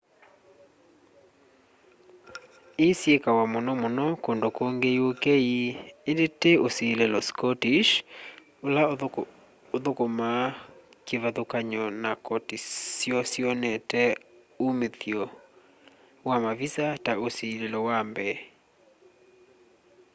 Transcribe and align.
ĩĩ 2.85 2.89
syĩkawa 2.99 3.43
mũnomũno 3.53 4.05
kũndũ 4.23 4.49
kũngĩ 4.57 4.93
ũk 5.09 5.23
ĩndĩ 6.09 6.27
tĩ 6.39 6.51
ũsĩlĩlo 6.65 7.19
scottish 7.29 7.91
ũla 8.65 8.83
ũthũkũma 9.75 10.29
kĩvathũkanyo 11.07 11.83
na 12.03 12.11
kotĩ 12.27 12.57
syo 12.97 13.19
syonete 13.31 14.03
ũmĩthyo 14.65 15.23
wa 16.27 16.35
mavisa 16.43 16.87
ta 17.05 17.13
ũsĩlĩlo 17.27 17.79
wa 17.87 17.97
mbee 18.09 18.37